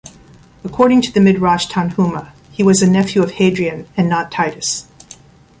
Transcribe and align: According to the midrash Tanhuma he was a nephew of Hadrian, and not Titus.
According 0.63 1.03
to 1.03 1.11
the 1.13 1.21
midrash 1.21 1.67
Tanhuma 1.67 2.31
he 2.51 2.63
was 2.63 2.81
a 2.81 2.89
nephew 2.89 3.21
of 3.21 3.33
Hadrian, 3.33 3.87
and 3.95 4.09
not 4.09 4.31
Titus. 4.31 4.87